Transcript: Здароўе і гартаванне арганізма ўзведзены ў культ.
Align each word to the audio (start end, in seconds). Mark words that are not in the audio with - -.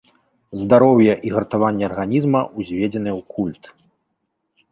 Здароўе 0.61 1.13
і 1.27 1.33
гартаванне 1.35 1.83
арганізма 1.89 2.41
ўзведзены 2.57 3.11
ў 3.19 3.21
культ. 3.35 3.63